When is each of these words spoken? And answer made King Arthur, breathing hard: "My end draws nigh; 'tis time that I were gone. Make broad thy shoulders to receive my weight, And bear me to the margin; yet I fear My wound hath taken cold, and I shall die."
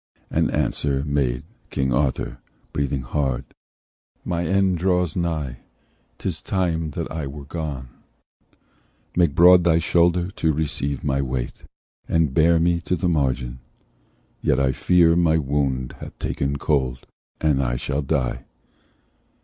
And 0.31 0.49
answer 0.49 1.03
made 1.05 1.43
King 1.69 1.93
Arthur, 1.93 2.39
breathing 2.73 3.03
hard: 3.03 3.45
"My 4.25 4.47
end 4.47 4.79
draws 4.79 5.15
nigh; 5.15 5.57
'tis 6.17 6.41
time 6.41 6.89
that 6.97 7.11
I 7.11 7.27
were 7.27 7.45
gone. 7.45 7.87
Make 9.15 9.35
broad 9.35 9.63
thy 9.63 9.77
shoulders 9.77 10.33
to 10.37 10.51
receive 10.51 11.03
my 11.03 11.21
weight, 11.21 11.65
And 12.09 12.33
bear 12.33 12.59
me 12.59 12.79
to 12.81 12.95
the 12.95 13.07
margin; 13.09 13.59
yet 14.41 14.59
I 14.59 14.71
fear 14.71 15.15
My 15.15 15.37
wound 15.37 15.91
hath 15.99 16.17
taken 16.17 16.57
cold, 16.57 17.05
and 17.39 17.61
I 17.61 17.75
shall 17.75 18.01
die." 18.01 18.45